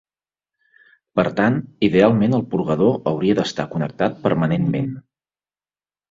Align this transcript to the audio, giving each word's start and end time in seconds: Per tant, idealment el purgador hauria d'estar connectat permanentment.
Per 1.17 1.25
tant, 1.39 1.57
idealment 1.87 2.33
el 2.37 2.45
purgador 2.53 2.97
hauria 3.11 3.35
d'estar 3.41 3.65
connectat 3.75 4.17
permanentment. 4.25 4.89